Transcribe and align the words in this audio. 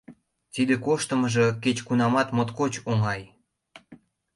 Тиде 0.53 0.75
коштмыжо 0.85 1.45
кеч-кунамат 1.63 2.27
моткоч 2.35 2.73
оҥай. 2.91 3.21